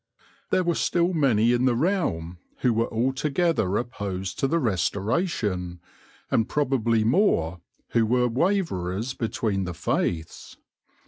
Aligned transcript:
There 0.49 0.63
were 0.63 0.73
still 0.73 1.13
many 1.13 1.53
in 1.53 1.65
the 1.65 1.75
realm 1.75 2.39
who 2.61 2.73
were 2.73 2.91
altogether 2.91 3.77
opposed 3.77 4.39
to 4.39 4.47
the 4.47 4.57
Restoration, 4.57 5.79
and 6.31 6.49
probably 6.49 7.03
more 7.03 7.61
who 7.89 8.07
were 8.07 8.27
waverers 8.27 9.13
between 9.13 9.65
the 9.65 9.75
faiths. 9.75 10.57